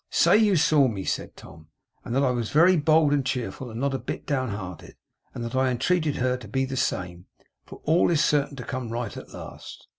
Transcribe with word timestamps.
'Say 0.09 0.35
you 0.35 0.55
saw 0.55 0.87
me,' 0.87 1.05
said 1.05 1.37
Tom, 1.37 1.67
'and 2.03 2.15
that 2.15 2.23
I 2.23 2.31
was 2.31 2.49
very 2.49 2.75
bold 2.75 3.13
and 3.13 3.23
cheerful, 3.23 3.69
and 3.69 3.79
not 3.79 3.93
a 3.93 3.99
bit 3.99 4.25
down 4.25 4.49
hearted; 4.49 4.95
and 5.35 5.45
that 5.45 5.53
I 5.55 5.69
entreated 5.69 6.15
her 6.15 6.37
to 6.37 6.47
be 6.47 6.65
the 6.65 6.75
same, 6.75 7.27
for 7.67 7.81
all 7.83 8.09
is 8.09 8.25
certain 8.25 8.55
to 8.55 8.63
come 8.63 8.89
right 8.89 9.15
at 9.15 9.29
last. 9.31 9.87